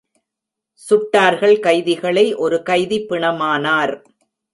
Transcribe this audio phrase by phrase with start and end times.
[0.89, 3.93] சுட்டார்கள் கைதிகளை ஒரு கைதி பிணமானார்.